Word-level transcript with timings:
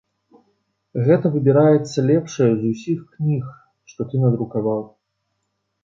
Гэта 1.07 1.25
выбіраецца 1.35 2.05
лепшае 2.09 2.49
з 2.55 2.63
усіх 2.73 2.99
кніг, 3.15 3.43
што 3.95 4.01
ты 4.13 4.27
надрукаваў. 4.27 4.81